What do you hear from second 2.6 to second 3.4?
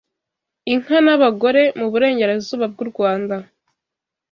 bw’u Rwanda